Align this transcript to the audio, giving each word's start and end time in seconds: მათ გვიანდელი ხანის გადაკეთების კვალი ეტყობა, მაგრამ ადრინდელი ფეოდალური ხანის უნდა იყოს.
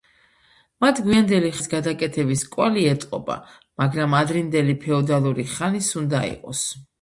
მათ 0.83 1.01
გვიანდელი 1.07 1.51
ხანის 1.57 1.69
გადაკეთების 1.73 2.43
კვალი 2.55 2.85
ეტყობა, 2.93 3.35
მაგრამ 3.83 4.17
ადრინდელი 4.21 4.77
ფეოდალური 4.87 5.47
ხანის 5.53 5.93
უნდა 6.03 6.25
იყოს. 6.33 6.67